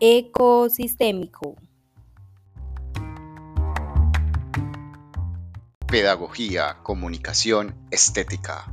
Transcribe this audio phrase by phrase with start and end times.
[0.00, 1.56] ecosistémico.
[5.86, 8.72] Pedagogía, comunicación, estética.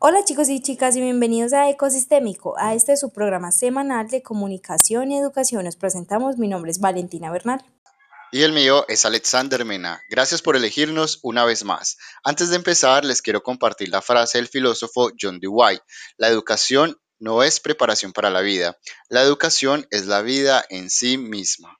[0.00, 5.12] Hola chicos y chicas y bienvenidos a Ecosistémico, a este su programa semanal de comunicación
[5.12, 5.64] y educación.
[5.64, 7.64] Nos presentamos, mi nombre es Valentina Bernal.
[8.34, 10.02] Y el mío es Alexander Mena.
[10.08, 11.98] Gracias por elegirnos una vez más.
[12.24, 15.78] Antes de empezar, les quiero compartir la frase del filósofo John Dewey.
[16.16, 18.78] La educación no es preparación para la vida.
[19.10, 21.78] La educación es la vida en sí misma.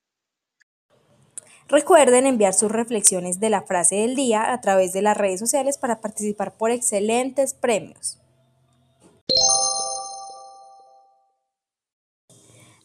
[1.69, 5.79] Recuerden enviar sus reflexiones de la frase del día a través de las redes sociales
[5.79, 8.22] para participar por excelentes premios.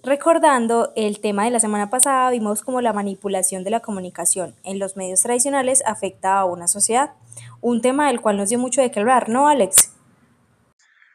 [0.07, 4.79] Recordando el tema de la semana pasada, vimos cómo la manipulación de la comunicación en
[4.79, 7.15] los medios tradicionales afecta a una sociedad.
[7.59, 9.89] Un tema del cual nos dio mucho de qué hablar, ¿no, Alex?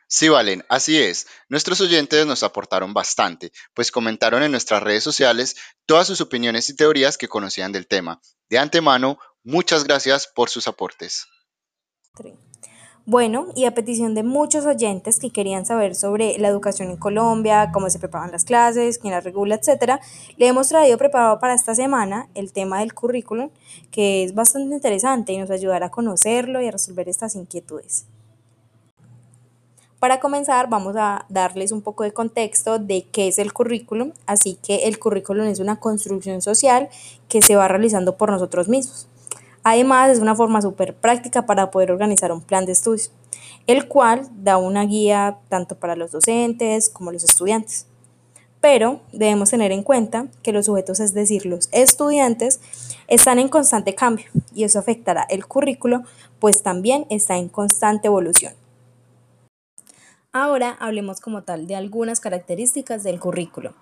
[0.08, 1.26] Sí, Valen, así es.
[1.48, 6.76] Nuestros oyentes nos aportaron bastante, pues comentaron en nuestras redes sociales todas sus opiniones y
[6.76, 8.20] teorías que conocían del tema.
[8.50, 11.24] De antemano, muchas gracias por sus aportes.
[13.04, 17.70] Bueno, y a petición de muchos oyentes que querían saber sobre la educación en Colombia,
[17.72, 20.00] cómo se preparan las clases, quién las regula, etcétera,
[20.36, 23.50] le hemos traído preparado para esta semana el tema del currículum,
[23.90, 28.06] que es bastante interesante y nos ayudará a conocerlo y a resolver estas inquietudes.
[29.98, 34.12] Para comenzar, vamos a darles un poco de contexto de qué es el currículum.
[34.26, 36.88] Así que el currículum es una construcción social
[37.28, 39.06] que se va realizando por nosotros mismos.
[39.64, 43.12] Además, es una forma súper práctica para poder organizar un plan de estudios,
[43.66, 47.86] el cual da una guía tanto para los docentes como los estudiantes.
[48.60, 52.60] Pero debemos tener en cuenta que los sujetos, es decir, los estudiantes,
[53.08, 56.02] están en constante cambio y eso afectará el currículo,
[56.38, 58.54] pues también está en constante evolución.
[60.32, 63.74] Ahora hablemos como tal de algunas características del currículo.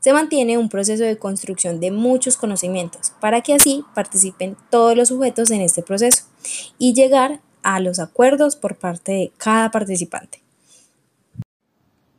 [0.00, 5.08] Se mantiene un proceso de construcción de muchos conocimientos para que así participen todos los
[5.08, 6.24] sujetos en este proceso
[6.78, 10.42] y llegar a los acuerdos por parte de cada participante.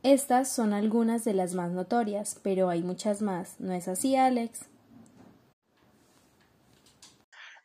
[0.02, 3.54] Estas son algunas de las más notorias, pero hay muchas más.
[3.60, 4.60] ¿No es así, Alex?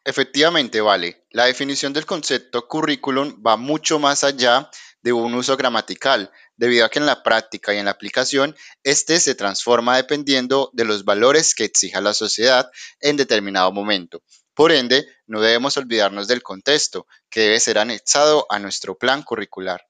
[0.05, 1.25] Efectivamente, vale.
[1.31, 4.69] La definición del concepto currículum va mucho más allá
[5.01, 9.19] de un uso gramatical, debido a que en la práctica y en la aplicación, este
[9.19, 12.69] se transforma dependiendo de los valores que exija la sociedad
[12.99, 14.21] en determinado momento.
[14.53, 19.85] Por ende, no debemos olvidarnos del contexto, que debe ser anexado a nuestro plan curricular.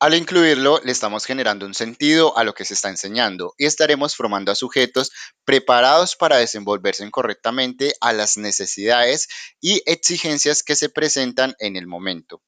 [0.00, 4.14] Al incluirlo, le estamos generando un sentido a lo que se está enseñando y estaremos
[4.14, 5.10] formando a sujetos
[5.44, 9.28] preparados para desenvolverse correctamente a las necesidades
[9.60, 12.42] y exigencias que se presentan en el momento.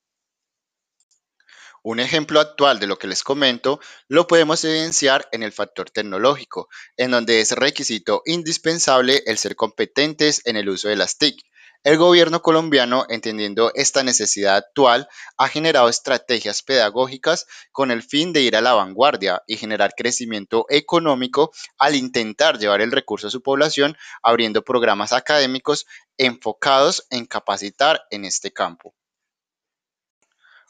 [1.88, 6.68] Un ejemplo actual de lo que les comento lo podemos evidenciar en el factor tecnológico,
[6.96, 11.40] en donde es requisito indispensable el ser competentes en el uso de las TIC.
[11.84, 18.40] El gobierno colombiano, entendiendo esta necesidad actual, ha generado estrategias pedagógicas con el fin de
[18.40, 23.42] ir a la vanguardia y generar crecimiento económico al intentar llevar el recurso a su
[23.42, 25.86] población, abriendo programas académicos
[26.18, 28.96] enfocados en capacitar en este campo.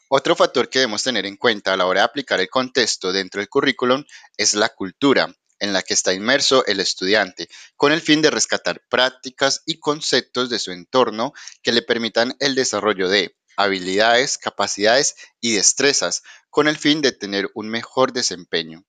[0.09, 3.41] Otro factor que debemos tener en cuenta a la hora de aplicar el contexto dentro
[3.41, 4.05] del currículum
[4.37, 8.81] es la cultura en la que está inmerso el estudiante, con el fin de rescatar
[8.89, 15.53] prácticas y conceptos de su entorno que le permitan el desarrollo de habilidades, capacidades y
[15.53, 18.85] destrezas, con el fin de tener un mejor desempeño.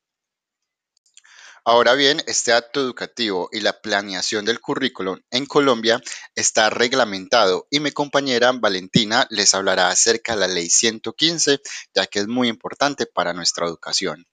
[1.70, 6.00] Ahora bien, este acto educativo y la planeación del currículum en Colombia
[6.34, 11.60] está reglamentado y mi compañera Valentina les hablará acerca de la ley 115,
[11.94, 14.24] ya que es muy importante para nuestra educación.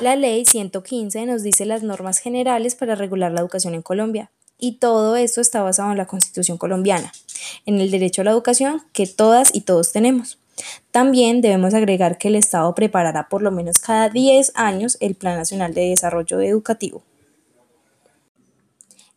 [0.00, 4.30] La ley 115 nos dice las normas generales para regular la educación en Colombia.
[4.56, 7.10] Y todo esto está basado en la Constitución colombiana,
[7.66, 10.38] en el derecho a la educación que todas y todos tenemos.
[10.90, 15.36] También debemos agregar que el Estado preparará por lo menos cada 10 años el Plan
[15.36, 17.02] Nacional de Desarrollo Educativo.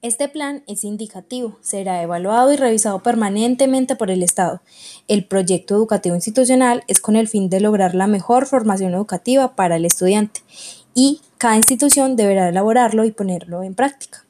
[0.04, 4.62] Este plan es indicativo, será evaluado y revisado permanentemente por el Estado.
[5.08, 9.76] El proyecto educativo institucional es con el fin de lograr la mejor formación educativa para
[9.76, 10.42] el estudiante
[10.94, 14.24] y cada institución deberá elaborarlo y ponerlo en práctica.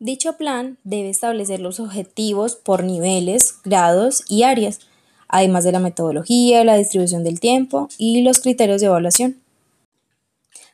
[0.00, 4.80] Dicho plan debe establecer los objetivos por niveles, grados y áreas,
[5.28, 9.36] además de la metodología, la distribución del tiempo y los criterios de evaluación.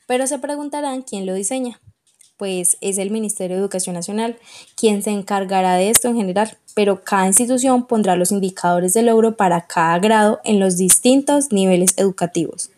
[0.07, 1.81] Pero se preguntarán quién lo diseña.
[2.37, 4.37] pues es el Ministerio de Educación Nacional
[4.77, 9.37] quien se encargará de esto en general, pero cada institución pondrá los indicadores de logro
[9.37, 12.71] para cada grado en los distintos niveles educativos.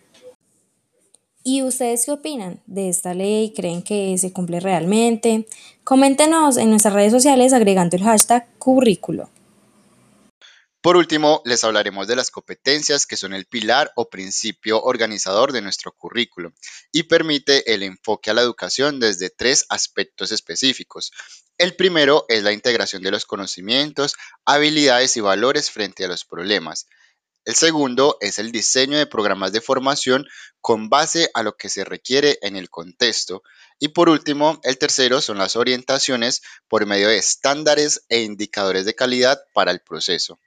[1.43, 3.52] ¿Y ustedes qué opinan de esta ley?
[3.55, 5.46] ¿Creen que se cumple realmente?
[5.84, 9.31] Coméntenos en nuestras redes sociales agregando el hashtag currículo.
[10.87, 15.61] Por último, les hablaremos de las competencias que son el pilar o principio organizador de
[15.61, 16.53] nuestro currículo
[16.93, 21.11] y permite el enfoque a la educación desde tres aspectos específicos.
[21.59, 26.87] El primero es la integración de los conocimientos, habilidades y valores frente a los problemas.
[27.44, 30.25] El segundo es el diseño de programas de formación
[30.61, 33.43] con base a lo que se requiere en el contexto.
[33.81, 38.94] Y por último, el tercero son las orientaciones por medio de estándares e indicadores de
[38.94, 40.39] calidad para el proceso.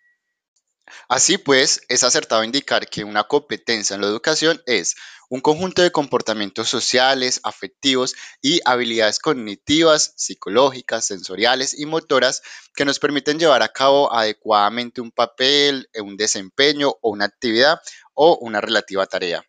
[1.07, 4.95] Así pues, es acertado indicar que una competencia en la educación es
[5.29, 12.41] un conjunto de comportamientos sociales, afectivos y habilidades cognitivas, psicológicas, sensoriales y motoras
[12.75, 17.79] que nos permiten llevar a cabo adecuadamente un papel, un desempeño o una actividad
[18.13, 19.43] o una relativa tarea.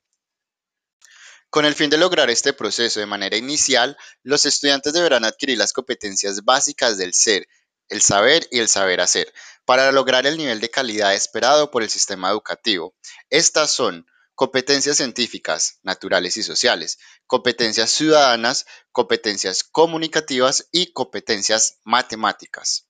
[1.49, 5.73] Con el fin de lograr este proceso de manera inicial, los estudiantes deberán adquirir las
[5.73, 7.49] competencias básicas del ser,
[7.89, 9.33] el saber y el saber hacer,
[9.71, 12.97] para lograr el nivel de calidad esperado por el sistema educativo.
[13.29, 22.89] Estas son competencias científicas, naturales y sociales, competencias ciudadanas, competencias comunicativas y competencias matemáticas.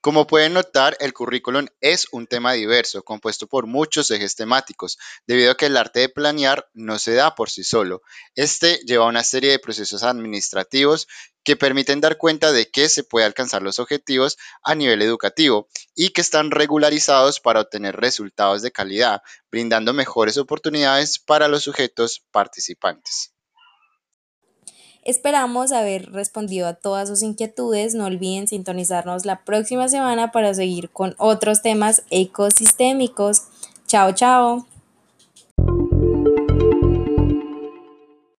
[0.00, 5.52] Como pueden notar, el currículum es un tema diverso, compuesto por muchos ejes temáticos, debido
[5.52, 8.02] a que el arte de planear no se da por sí solo.
[8.34, 11.06] Este lleva una serie de procesos administrativos
[11.44, 16.10] que permiten dar cuenta de que se puede alcanzar los objetivos a nivel educativo y
[16.10, 23.34] que están regularizados para obtener resultados de calidad, brindando mejores oportunidades para los sujetos participantes.
[25.04, 27.94] Esperamos haber respondido a todas sus inquietudes.
[27.94, 33.42] No olviden sintonizarnos la próxima semana para seguir con otros temas ecosistémicos.
[33.86, 34.73] Chao, chao.